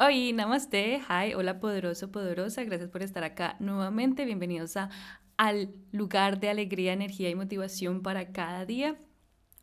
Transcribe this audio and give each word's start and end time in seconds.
Hoy, 0.00 0.32
namaste, 0.32 1.00
hi, 1.08 1.34
hola 1.34 1.58
poderoso, 1.58 2.12
poderosa, 2.12 2.62
gracias 2.62 2.88
por 2.88 3.02
estar 3.02 3.24
acá 3.24 3.56
nuevamente, 3.58 4.24
bienvenidos 4.26 4.76
a, 4.76 4.90
al 5.36 5.74
lugar 5.90 6.38
de 6.38 6.50
alegría, 6.50 6.92
energía 6.92 7.30
y 7.30 7.34
motivación 7.34 8.00
para 8.00 8.30
cada 8.30 8.64
día. 8.64 8.96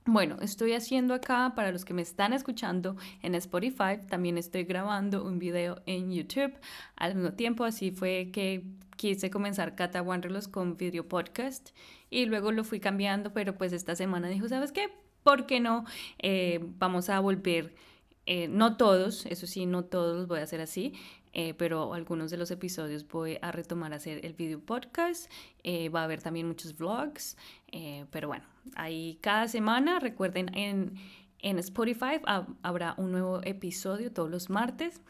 Bueno, 0.06 0.36
estoy 0.42 0.74
haciendo 0.74 1.14
acá, 1.14 1.54
para 1.56 1.71
los 1.71 1.86
que 1.86 1.94
me 1.94 2.02
están 2.02 2.34
escuchando 2.34 2.98
en 3.21 3.34
Spotify, 3.36 4.02
también 4.10 4.38
estoy 4.38 4.66
grabando 4.66 5.24
un 5.24 5.40
video 5.40 5.82
en 5.86 6.12
YouTube 6.12 6.54
al 6.98 7.15
mismo 7.15 7.32
tiempo, 7.32 7.64
así 7.64 7.92
fue 7.92 8.32
que 8.34 8.65
quise 8.98 9.29
comenzar 9.29 9.76
Cata 9.76 10.02
Wanderlos 10.02 10.50
con 10.50 10.76
video 10.76 11.07
podcast 11.07 11.70
y 12.10 12.26
luego 12.26 12.52
lo 12.52 12.65
fui 12.65 12.82
cambiando, 12.82 13.32
pero 13.32 13.57
pues 13.57 13.71
esta 13.71 13.96
semana 13.96 14.28
dijo, 14.28 14.50
¿sabes 14.50 14.74
qué? 14.74 14.90
¿Por 15.24 15.46
qué 15.46 15.62
no? 15.62 15.86
Eh, 16.20 16.60
vamos 16.78 17.10
a 17.10 17.21
volver 17.21 17.74
eh, 18.25 18.47
no 18.47 18.78
todos, 18.78 19.25
eso 19.28 19.47
sí, 19.47 19.65
no 19.65 19.86
todos 19.86 20.28
voy 20.28 20.39
a 20.39 20.43
hacer 20.43 20.61
así, 20.61 20.93
eh, 21.34 21.54
pero 21.54 21.93
algunos 21.93 22.32
de 22.32 22.38
los 22.38 22.50
episodios 22.50 23.07
voy 23.07 23.38
a 23.42 23.51
retomar 23.51 23.93
a 23.93 23.98
hacer 23.98 24.25
el 24.25 24.34
video 24.34 24.60
podcast. 24.60 25.29
Eh, 25.64 25.89
va 25.89 26.01
a 26.01 26.04
haber 26.06 26.21
también 26.21 26.48
muchos 26.48 26.75
vlogs, 26.75 27.38
pero 28.10 28.29
bueno, 28.29 28.46
ahí 28.75 29.20
cada 29.21 29.48
semana, 29.48 30.00
recuerden, 30.00 30.56
en, 30.56 30.96
en 31.39 31.60
Spotify 31.60 32.22
habrá 32.61 32.95
un 32.98 33.11
nuevo 33.11 33.42
episodio 33.44 34.11
todos 34.11 34.30
los 34.30 34.50
martes 34.50 35.02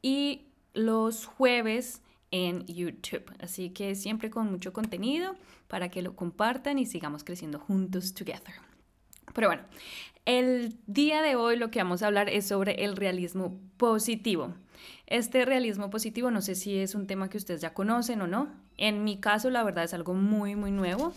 y 0.00 0.46
los 0.72 1.26
jueves 1.26 2.02
en 2.30 2.66
YouTube. 2.66 3.30
Así 3.38 3.70
que 3.70 3.94
siempre 3.94 4.30
con 4.30 4.50
mucho 4.50 4.72
contenido 4.72 5.36
para 5.68 5.90
que 5.90 6.02
lo 6.02 6.16
compartan 6.16 6.78
y 6.78 6.86
sigamos 6.86 7.22
creciendo 7.22 7.58
juntos 7.58 8.14
together. 8.14 8.75
Pero 9.36 9.48
bueno, 9.48 9.64
el 10.24 10.78
día 10.86 11.20
de 11.20 11.36
hoy 11.36 11.58
lo 11.58 11.70
que 11.70 11.78
vamos 11.78 12.02
a 12.02 12.06
hablar 12.06 12.30
es 12.30 12.48
sobre 12.48 12.84
el 12.84 12.96
realismo 12.96 13.60
positivo. 13.76 14.54
Este 15.06 15.44
realismo 15.44 15.90
positivo 15.90 16.30
no 16.30 16.40
sé 16.40 16.54
si 16.54 16.78
es 16.78 16.94
un 16.94 17.06
tema 17.06 17.28
que 17.28 17.36
ustedes 17.36 17.60
ya 17.60 17.74
conocen 17.74 18.22
o 18.22 18.26
no. 18.26 18.48
En 18.78 19.04
mi 19.04 19.18
caso, 19.18 19.50
la 19.50 19.62
verdad 19.62 19.84
es 19.84 19.92
algo 19.92 20.14
muy, 20.14 20.56
muy 20.56 20.70
nuevo. 20.70 21.12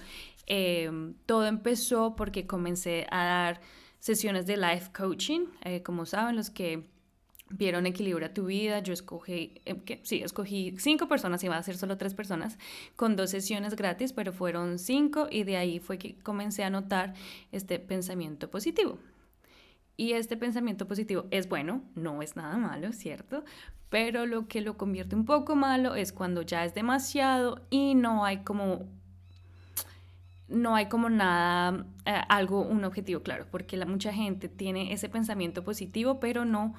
Em, 0.48 1.14
todo 1.26 1.48
empezó 1.48 2.18
porque 2.18 2.46
comencé 2.46 3.08
a 3.10 3.24
dar 3.24 3.62
sesiones 4.00 4.46
de 4.46 4.58
life 4.58 4.92
coaching. 4.92 5.46
Eh, 5.64 5.82
como 5.82 6.06
saben, 6.06 6.36
los 6.36 6.50
que 6.50 6.84
vieron 7.50 7.86
Equilibra 7.86 8.34
tu 8.34 8.46
vida, 8.46 8.80
yo 8.80 8.94
escogí, 8.94 9.62
eh, 9.66 10.00
sí, 10.04 10.22
escogí 10.22 10.76
cinco 10.78 11.08
personas, 11.08 11.44
iba 11.44 11.58
a 11.58 11.64
ser 11.64 11.78
solo 11.78 11.98
tres 11.98 12.14
personas, 12.14 12.58
con 12.96 13.16
dos 13.16 13.32
sesiones 13.32 13.76
gratis, 13.76 14.14
pero 14.14 14.34
fueron 14.34 14.80
cinco 14.80 15.28
y 15.30 15.44
de 15.44 15.58
ahí 15.58 15.80
fue 15.80 15.98
que 15.98 16.16
comencé 16.20 16.64
a 16.64 16.70
notar 16.70 17.14
este 17.52 17.80
pensamiento 17.80 18.50
positivo. 18.50 19.00
Y 19.98 20.14
este 20.14 20.38
pensamiento 20.38 20.88
positivo 20.88 21.26
es 21.30 21.50
bueno, 21.50 21.82
no 21.96 22.22
es 22.22 22.38
nada 22.38 22.58
malo, 22.58 22.94
¿cierto? 22.94 23.44
Pero 23.90 24.26
lo 24.26 24.48
que 24.48 24.62
lo 24.62 24.78
convierte 24.78 25.16
un 25.16 25.26
poco 25.26 25.56
malo 25.56 25.96
es 25.96 26.14
cuando 26.14 26.42
ya 26.42 26.64
es 26.64 26.74
demasiado 26.74 27.62
y 27.70 27.96
no 27.96 28.24
hay 28.24 28.38
como 28.44 28.86
no 30.48 30.76
hay 30.76 30.88
como 30.88 31.10
nada, 31.10 31.86
eh, 32.06 32.22
algo, 32.28 32.62
un 32.62 32.84
objetivo 32.84 33.22
claro, 33.22 33.46
porque 33.52 33.78
la, 33.78 33.86
mucha 33.86 34.12
gente 34.12 34.50
tiene 34.50 34.94
ese 34.94 35.08
pensamiento 35.08 35.64
positivo, 35.64 36.20
pero 36.20 36.44
no 36.44 36.74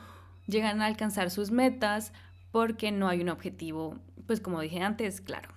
llegan 0.46 0.83
a 0.83 0.86
alcanzar 0.86 1.30
sus 1.30 1.50
metas 1.50 2.12
porque 2.50 2.92
no 2.92 3.08
hay 3.08 3.20
un 3.20 3.28
objetivo, 3.28 3.98
pues 4.27 4.41
como 4.41 4.60
dije 4.60 4.80
antes, 4.80 5.20
claro. 5.20 5.50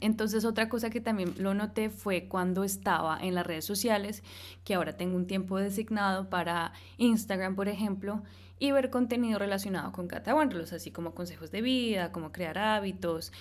Entonces 0.00 0.44
otra 0.44 0.68
cosa 0.68 0.90
que 0.90 1.00
también 1.00 1.34
lo 1.38 1.54
noté 1.54 1.88
fue 1.88 2.26
cuando 2.26 2.64
estaba 2.64 3.18
en 3.20 3.34
las 3.36 3.46
redes 3.46 3.64
sociales, 3.64 4.22
que 4.64 4.74
ahora 4.74 4.96
tengo 4.96 5.16
un 5.16 5.28
tiempo 5.28 5.58
designado 5.58 6.28
para 6.28 6.72
Instagram, 6.96 7.54
por 7.54 7.68
ejemplo, 7.68 8.22
y 8.58 8.72
ver 8.72 8.90
contenido 8.90 9.38
relacionado 9.38 9.92
con 9.92 10.08
Cata 10.08 10.34
así 10.72 10.90
como 10.90 11.14
consejos 11.14 11.50
de 11.52 11.62
vida, 11.62 12.10
cómo 12.10 12.32
crear 12.32 12.58
hábitos, 12.58 13.32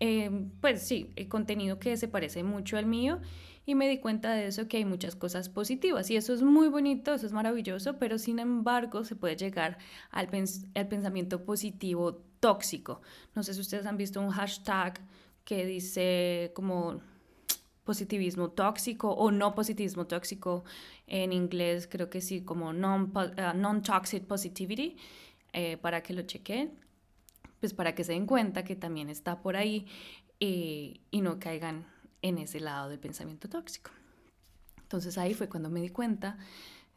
eh, 0.00 0.30
pues 0.60 0.86
sí, 0.86 1.12
el 1.16 1.28
contenido 1.28 1.78
que 1.78 1.96
se 1.96 2.08
parece 2.08 2.42
mucho 2.44 2.76
al 2.76 2.86
mío 2.86 3.20
y 3.68 3.74
me 3.74 3.86
di 3.86 3.98
cuenta 3.98 4.32
de 4.32 4.46
eso, 4.46 4.66
que 4.66 4.78
hay 4.78 4.86
muchas 4.86 5.14
cosas 5.14 5.50
positivas 5.50 6.10
y 6.10 6.16
eso 6.16 6.32
es 6.32 6.42
muy 6.42 6.68
bonito, 6.68 7.12
eso 7.12 7.26
es 7.26 7.34
maravilloso, 7.34 7.98
pero 7.98 8.16
sin 8.16 8.38
embargo 8.38 9.04
se 9.04 9.14
puede 9.14 9.36
llegar 9.36 9.76
al, 10.10 10.28
pensamiento 10.28 11.44
positivo 11.44 12.14
tóxico. 12.40 13.02
No 13.34 13.42
sé 13.42 13.52
si 13.52 13.60
ustedes 13.60 13.84
han 13.84 13.98
visto 13.98 14.22
un 14.22 14.30
hashtag 14.30 14.98
que 15.44 15.66
dice 15.66 16.50
como 16.54 17.02
positivismo 17.84 18.52
tóxico 18.52 19.10
o 19.10 19.30
no 19.30 19.54
positivismo 19.54 20.06
tóxico 20.06 20.64
en 21.06 21.34
inglés, 21.34 21.86
creo 21.86 22.08
que 22.08 22.22
sí, 22.22 22.40
como 22.40 22.72
eh, 22.72 23.52
non-toxic 23.54 24.24
positivity, 24.24 24.96
eh, 25.52 25.76
para 25.76 26.02
que 26.02 26.14
lo 26.14 26.22
chequen, 26.22 26.72
pues 27.60 27.74
para 27.74 27.94
que 27.94 28.02
se 28.02 28.12
den 28.12 28.24
cuenta 28.24 28.64
que 28.64 28.76
también 28.76 29.10
está 29.10 29.42
por 29.42 29.56
ahí 29.56 29.84
eh, 30.40 31.00
y 31.10 31.20
no 31.20 31.38
caigan 31.38 31.97
en 32.22 32.38
ese 32.38 32.60
lado 32.60 32.88
del 32.88 32.98
pensamiento 32.98 33.48
tóxico. 33.48 33.90
Entonces 34.82 35.18
ahí 35.18 35.34
fue 35.34 35.48
cuando 35.48 35.68
me 35.68 35.80
di 35.80 35.90
cuenta 35.90 36.38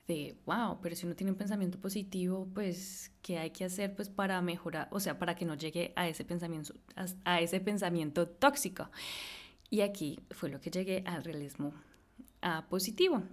de, 0.07 0.35
wow, 0.45 0.79
pero 0.81 0.95
si 0.95 1.05
uno 1.05 1.15
tiene 1.15 1.31
un 1.31 1.37
pensamiento 1.37 1.79
positivo, 1.79 2.47
pues, 2.53 3.11
¿qué 3.21 3.37
hay 3.37 3.51
que 3.51 3.65
hacer 3.65 3.95
pues 3.95 4.09
para 4.09 4.41
mejorar? 4.41 4.87
O 4.91 4.99
sea, 4.99 5.19
para 5.19 5.35
que 5.35 5.45
no 5.45 5.55
llegue 5.55 5.93
a 5.95 6.07
ese 6.07 6.25
pensamiento, 6.25 6.73
a, 7.25 7.41
ese 7.41 7.59
pensamiento 7.59 8.27
tóxico. 8.27 8.89
Y 9.69 9.81
aquí 9.81 10.19
fue 10.31 10.49
lo 10.49 10.59
que 10.59 10.69
llegué 10.69 11.03
al 11.05 11.23
realismo 11.23 11.73
positivo. 12.69 13.23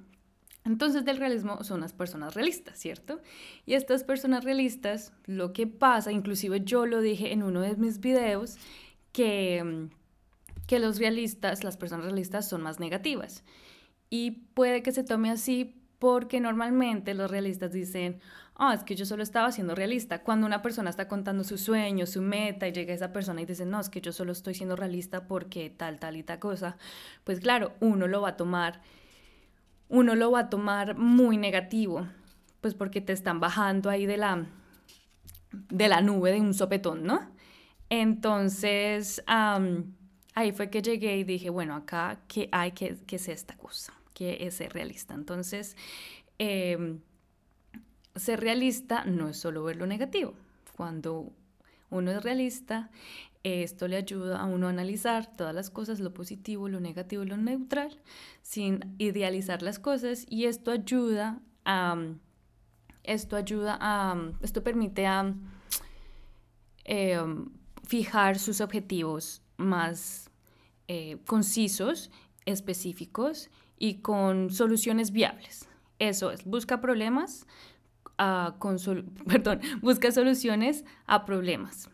Entonces 0.65 1.05
del 1.05 1.17
realismo 1.17 1.65
son 1.65 1.81
las 1.81 1.93
personas 1.95 2.35
realistas, 2.35 2.79
¿cierto? 2.79 3.21
Y 3.65 3.75
estas 3.75 4.05
personas 4.05 4.45
realistas, 4.45 5.13
lo 5.25 5.53
que 5.53 5.67
pasa, 5.67 6.13
inclusive 6.13 6.61
yo 6.63 6.85
lo 6.85 7.01
dije 7.01 7.33
en 7.33 7.43
uno 7.43 7.63
de 7.63 7.75
mis 7.77 8.01
videos, 8.01 8.57
que 9.13 9.65
mm, 9.65 9.98
que 10.69 10.79
los 10.79 10.99
realistas, 10.99 11.65
las 11.65 11.79
personas 11.79 12.05
realistas 12.05 12.47
son 12.47 12.61
más 12.61 12.79
negativas. 12.79 13.43
Y 14.11 14.33
puede 14.53 14.83
que 14.83 14.93
se 14.93 15.03
tome 15.03 15.31
así 15.31 15.83
porque 15.99 16.41
normalmente 16.41 17.15
los 17.15 17.31
realistas 17.31 17.73
dicen, 17.73 18.21
ah, 18.55 18.75
es 18.75 18.85
que 18.85 18.95
yo 18.95 19.07
solo 19.07 19.23
estaba 19.23 19.51
siendo 19.51 19.75
realista. 19.75 20.23
Cuando 20.23 20.47
una 20.47 20.61
persona 20.61 20.91
está 20.91 21.09
contando 21.09 21.43
su 21.43 21.57
sueño, 21.57 22.05
su 22.05 22.21
meta, 22.21 22.69
y 22.69 22.73
llega 22.73 22.93
esa 22.93 23.15
persona 23.15 23.41
y 23.41 23.47
dice, 23.47 23.65
no, 23.65 23.81
es 23.81 23.89
que 23.89 24.03
yo 24.03 24.13
solo 24.13 24.31
estoy 24.31 24.55
siendo 24.55 24.77
realista 24.77 25.27
porque 25.27 25.71
tal, 25.71 25.99
tal 25.99 26.19
y 26.19 26.23
tal 26.23 26.39
cosa, 26.39 26.77
pues 27.25 27.41
claro, 27.41 27.73
uno 27.81 28.07
lo 28.07 28.21
va 28.21 28.31
a 28.31 28.37
tomar, 28.37 28.83
uno 29.89 30.15
lo 30.17 30.31
va 30.31 30.41
a 30.41 30.51
tomar 30.51 30.99
muy 30.99 31.39
negativo, 31.39 32.07
pues 32.61 32.75
porque 32.75 33.01
te 33.01 33.15
están 33.15 33.41
bajando 33.41 33.89
ahí 33.89 34.05
de 34.05 34.19
la, 34.19 34.47
de 35.51 35.89
la 35.89 36.03
nube 36.03 36.31
de 36.31 36.43
un 36.43 36.53
sopetón, 36.53 37.05
¿no? 37.05 37.39
Entonces, 37.89 39.25
ahí 40.39 40.53
fue 40.53 40.71
que 40.71 40.83
llegué 40.83 41.17
y 41.19 41.25
dije, 41.25 41.51
bueno, 41.51 41.75
acá, 41.75 42.21
¿qué 42.29 42.49
hay? 42.53 42.71
¿Qué, 42.71 42.97
qué 43.07 43.17
es 43.17 43.29
esta 43.29 43.57
cosa? 43.57 43.93
¿Qué 44.15 44.39
es 44.41 44.55
ser 44.55 44.73
realista? 44.73 45.15
Entonces, 45.15 45.77
em, 46.39 47.01
ser 48.15 48.41
realista 48.41 49.05
no 49.05 49.29
es 49.29 49.37
solo 49.37 49.65
ver 49.65 49.77
lo 49.77 49.87
negativo. 49.87 50.35
Cuando 50.77 51.33
uno 51.91 52.13
es 52.13 52.23
realista, 52.23 52.91
esto 53.43 53.89
le 53.89 53.97
ayuda 53.97 54.41
a 54.41 54.45
uno 54.45 54.69
a 54.69 54.71
analizar 54.71 55.27
todas 55.37 55.55
las 55.55 55.71
cosas, 55.71 55.99
lo 55.99 56.15
positivo, 56.15 56.69
lo 56.69 56.79
negativo, 56.79 57.25
lo 57.25 57.37
neutral, 57.37 58.01
sin 58.43 58.95
idealizar 58.99 59.63
las 59.63 59.81
cosas 59.81 60.25
y 60.29 60.45
esto 60.45 60.71
ayuda 60.71 61.41
a, 61.65 61.97
esto 63.03 63.35
ayuda 63.35 63.77
a, 63.81 64.17
esto 64.41 64.63
permite 64.63 65.05
a 65.07 65.35
em, 66.85 67.51
fijar 67.85 68.39
sus 68.39 68.61
objetivos 68.61 69.43
más 69.59 70.31
eh, 70.89 71.19
concisos, 71.27 72.11
específicos 72.47 73.51
y 73.79 73.97
con 73.97 74.51
soluciones 74.51 75.13
viables. 75.13 75.69
Eso 75.99 76.31
es, 76.31 76.45
busca 76.45 76.81
problemas, 76.81 77.47
con 78.59 78.79
perdón, 79.27 79.61
busca 79.83 80.11
soluciones 80.11 80.85
a 81.07 81.27
problemas. 81.27 81.91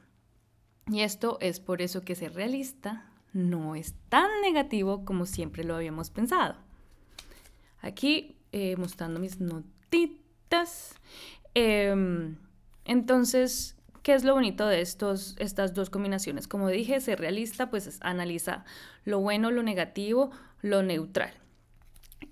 Y 0.87 1.01
esto 1.01 1.39
es 1.41 1.61
por 1.61 1.83
eso 1.83 2.03
que 2.03 2.15
ser 2.15 2.35
realista 2.35 3.11
no 3.33 3.75
es 3.75 3.95
tan 4.09 4.31
negativo 4.43 5.05
como 5.05 5.27
siempre 5.27 5.65
lo 5.65 5.75
habíamos 5.75 6.11
pensado. 6.11 6.57
Aquí 7.81 8.37
eh, 8.53 8.77
mostrando 8.77 9.19
mis 9.19 9.41
notitas. 9.41 10.95
Em, 11.55 12.37
entonces, 12.85 13.77
¿Qué 14.05 14.13
es 14.13 14.23
lo 14.23 14.35
bonito 14.35 14.67
de 14.67 14.83
estos, 14.83 15.35
estas 15.39 15.73
dos 15.73 15.89
combinaciones? 15.89 16.47
Como 16.47 16.69
dije, 16.69 17.01
ser 17.01 17.21
realista, 17.21 17.71
pues 17.71 17.99
analiza 18.03 18.67
lo 19.07 19.21
bueno, 19.21 19.51
lo 19.51 19.63
negativo, 19.63 20.31
lo 20.61 20.83
neutral. 20.83 21.33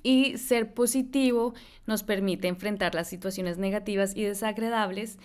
Y 0.03 0.37
ser 0.37 0.75
positivo 0.75 1.55
nos 1.87 2.03
permite 2.03 2.47
enfrentar 2.47 2.95
las 2.95 3.09
situaciones 3.09 3.57
negativas 3.57 4.15
y 4.15 4.23
desagradables 4.23 5.19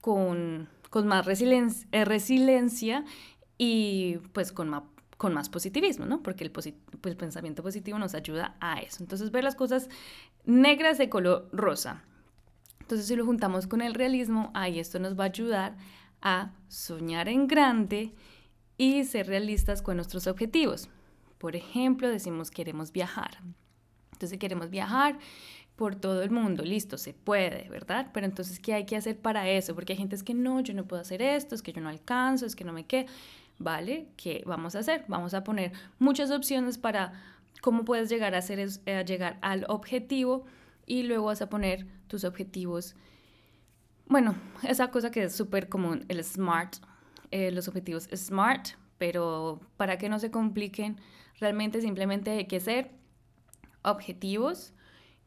con, 0.00 0.70
más 1.04 1.26
eh, 1.28 2.04
resiliencia, 2.06 3.04
y 3.58 4.20
pues 4.32 4.52
con 4.52 4.70
más, 4.70 4.84
con 5.18 5.34
más 5.34 5.50
positivismo, 5.50 6.06
¿no? 6.06 6.22
Porque 6.22 6.44
el, 6.44 6.50
pues, 6.50 6.64
el 6.66 7.16
pensamiento 7.18 7.62
positivo 7.62 7.98
nos 7.98 8.14
ayuda 8.14 8.56
a 8.60 8.80
eso. 8.80 9.02
Entonces, 9.02 9.30
ver 9.32 9.44
las 9.44 9.54
cosas 9.54 9.90
negras 10.46 10.96
de 10.96 11.10
color 11.10 11.50
rosa 11.52 12.04
entonces, 12.90 13.06
si 13.06 13.14
lo 13.14 13.24
juntamos 13.24 13.68
con 13.68 13.82
el 13.82 13.94
realismo, 13.94 14.50
ahí 14.52 14.80
esto 14.80 14.98
nos 14.98 15.16
va 15.16 15.22
a 15.22 15.26
ayudar 15.28 15.76
a 16.22 16.50
soñar 16.66 17.28
en 17.28 17.46
grande 17.46 18.12
y 18.78 19.04
ser 19.04 19.28
realistas 19.28 19.80
con 19.80 19.94
nuestros 19.94 20.26
objetivos. 20.26 20.88
Por 21.38 21.54
ejemplo, 21.54 22.08
decimos 22.08 22.50
queremos 22.50 22.90
viajar. 22.90 23.38
Entonces 24.10 24.40
queremos 24.40 24.70
viajar 24.70 25.20
por 25.76 25.94
todo 25.94 26.24
el 26.24 26.32
mundo, 26.32 26.64
listo, 26.64 26.98
se 26.98 27.14
puede, 27.14 27.68
¿verdad? 27.68 28.10
Pero 28.12 28.26
entonces, 28.26 28.58
¿qué 28.58 28.74
hay 28.74 28.86
que 28.86 28.96
hacer 28.96 29.16
para 29.16 29.48
eso? 29.48 29.76
Porque 29.76 29.92
hay 29.92 29.96
gente 29.96 30.16
es 30.16 30.24
que 30.24 30.34
no, 30.34 30.58
yo 30.58 30.74
no 30.74 30.84
puedo 30.84 31.00
hacer 31.00 31.22
esto, 31.22 31.54
es 31.54 31.62
que 31.62 31.72
yo 31.72 31.80
no 31.80 31.90
alcanzo, 31.90 32.44
es 32.44 32.56
que 32.56 32.64
no 32.64 32.72
me 32.72 32.86
quedo, 32.86 33.06
¿vale? 33.60 34.08
¿Qué 34.16 34.42
vamos 34.46 34.74
a 34.74 34.80
hacer? 34.80 35.04
Vamos 35.06 35.32
a 35.32 35.44
poner 35.44 35.70
muchas 36.00 36.32
opciones 36.32 36.76
para 36.76 37.12
cómo 37.60 37.84
puedes 37.84 38.08
llegar 38.08 38.34
a, 38.34 38.38
hacer, 38.38 38.68
eh, 38.86 39.04
llegar 39.06 39.38
al 39.42 39.64
objetivo 39.68 40.44
y 40.90 41.04
luego 41.04 41.26
vas 41.26 41.40
a 41.40 41.48
poner 41.48 41.86
tus 42.08 42.24
objetivos. 42.24 42.96
Bueno, 44.06 44.34
esa 44.64 44.90
cosa 44.90 45.12
que 45.12 45.22
es 45.22 45.32
súper 45.32 45.68
común, 45.68 46.04
el 46.08 46.24
SMART, 46.24 46.78
eh, 47.30 47.52
los 47.52 47.68
objetivos 47.68 48.08
SMART, 48.12 48.70
pero 48.98 49.60
para 49.76 49.98
que 49.98 50.08
no 50.08 50.18
se 50.18 50.32
compliquen, 50.32 50.96
realmente 51.38 51.80
simplemente 51.80 52.32
hay 52.32 52.46
que 52.46 52.58
ser 52.58 52.90
objetivos 53.82 54.74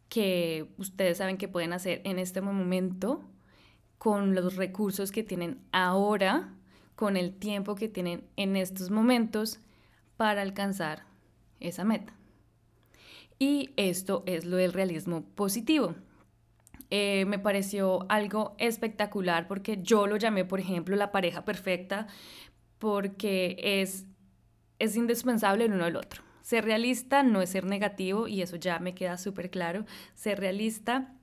que 0.09 0.67
ustedes 0.77 1.19
saben 1.19 1.37
que 1.37 1.47
pueden 1.47 1.71
hacer 1.71 2.01
en 2.03 2.19
este 2.19 2.41
momento 2.41 3.23
con 3.97 4.35
los 4.35 4.57
recursos 4.57 5.13
que 5.13 5.23
tienen 5.23 5.61
ahora, 5.71 6.53
con 6.97 7.15
el 7.15 7.33
tiempo 7.39 7.75
que 7.75 7.87
tienen 7.87 8.25
en 8.35 8.57
estos 8.57 8.91
momentos 8.91 9.61
para 10.17 10.41
alcanzar 10.41 11.05
esa 11.61 11.85
meta. 11.85 12.13
Y 13.39 13.71
esto 13.77 14.23
es 14.25 14.45
lo 14.45 14.57
del 14.57 14.73
realismo 14.73 15.23
positivo. 15.35 15.95
Eh, 16.89 17.25
me 17.25 17.39
pareció 17.39 18.05
algo 18.09 18.55
espectacular 18.59 19.47
porque 19.47 19.79
yo 19.81 20.05
lo 20.05 20.17
llamé, 20.17 20.45
por 20.45 20.59
ejemplo, 20.59 20.95
la 20.95 21.11
pareja 21.11 21.43
perfecta, 21.43 22.07
porque 22.77 23.57
es, 23.59 24.05
es 24.79 24.95
indispensable 24.95 25.65
el 25.65 25.73
uno 25.73 25.85
del 25.85 25.95
otro. 25.95 26.21
Ser 26.43 26.65
realista 26.65 27.23
no 27.23 27.41
es 27.41 27.49
ser 27.49 27.65
negativo 27.65 28.27
y 28.27 28.41
eso 28.41 28.57
ya 28.57 28.77
me 28.79 28.93
queda 28.93 29.17
súper 29.17 29.49
claro. 29.49 29.85
Ser 30.13 30.39
realista 30.39 31.15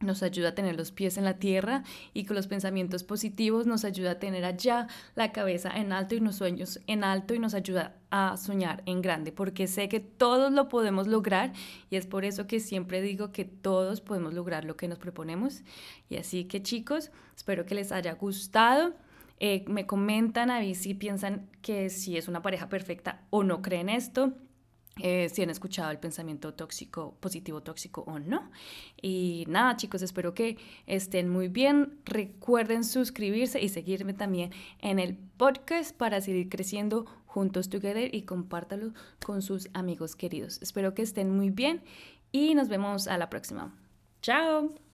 nos 0.00 0.22
ayuda 0.22 0.50
a 0.50 0.54
tener 0.54 0.76
los 0.76 0.92
pies 0.92 1.18
en 1.18 1.24
la 1.24 1.38
tierra 1.38 1.84
y 2.14 2.24
con 2.24 2.34
los 2.34 2.46
pensamientos 2.46 3.04
positivos 3.04 3.66
nos 3.66 3.84
ayuda 3.84 4.12
a 4.12 4.18
tener 4.18 4.44
allá 4.44 4.88
la 5.14 5.30
cabeza 5.30 5.70
en 5.76 5.92
alto 5.92 6.14
y 6.14 6.20
los 6.20 6.36
sueños 6.36 6.80
en 6.86 7.04
alto 7.04 7.34
y 7.34 7.38
nos 7.38 7.52
ayuda 7.52 7.96
a 8.10 8.36
soñar 8.38 8.82
en 8.86 9.02
grande, 9.02 9.30
porque 9.30 9.66
sé 9.66 9.88
que 9.88 10.00
todos 10.00 10.52
lo 10.52 10.68
podemos 10.68 11.06
lograr 11.06 11.52
y 11.90 11.96
es 11.96 12.06
por 12.06 12.24
eso 12.24 12.46
que 12.46 12.60
siempre 12.60 13.02
digo 13.02 13.30
que 13.30 13.44
todos 13.44 14.00
podemos 14.00 14.32
lograr 14.32 14.64
lo 14.64 14.76
que 14.76 14.88
nos 14.88 14.98
proponemos. 14.98 15.62
Y 16.08 16.16
así 16.16 16.44
que 16.44 16.62
chicos, 16.62 17.10
espero 17.36 17.66
que 17.66 17.74
les 17.74 17.92
haya 17.92 18.14
gustado. 18.14 18.94
Eh, 19.38 19.64
me 19.68 19.86
comentan 19.86 20.50
a 20.50 20.60
ver 20.60 20.74
si 20.74 20.94
piensan 20.94 21.48
que 21.62 21.88
si 21.90 22.16
es 22.16 22.26
una 22.26 22.42
pareja 22.42 22.68
perfecta 22.68 23.22
o 23.30 23.44
no 23.44 23.62
creen 23.62 23.88
esto. 23.88 24.32
Eh, 24.98 25.28
si 25.30 25.42
han 25.42 25.50
escuchado 25.50 25.90
el 25.90 25.98
pensamiento 25.98 26.52
tóxico, 26.52 27.16
positivo 27.20 27.62
tóxico 27.62 28.02
o 28.06 28.18
no. 28.18 28.50
Y 29.00 29.44
nada, 29.48 29.76
chicos, 29.76 30.02
espero 30.02 30.34
que 30.34 30.58
estén 30.86 31.28
muy 31.28 31.48
bien. 31.48 32.00
Recuerden 32.04 32.84
suscribirse 32.84 33.60
y 33.60 33.68
seguirme 33.68 34.12
también 34.12 34.52
en 34.80 34.98
el 34.98 35.16
podcast 35.16 35.96
para 35.96 36.20
seguir 36.20 36.48
creciendo 36.48 37.06
juntos 37.26 37.70
together 37.70 38.14
y 38.14 38.22
compártalo 38.22 38.92
con 39.24 39.40
sus 39.40 39.70
amigos 39.72 40.16
queridos. 40.16 40.60
Espero 40.60 40.94
que 40.94 41.02
estén 41.02 41.34
muy 41.34 41.50
bien 41.50 41.82
y 42.32 42.54
nos 42.54 42.68
vemos 42.68 43.06
a 43.06 43.16
la 43.16 43.30
próxima. 43.30 43.74
Chao. 44.20 44.89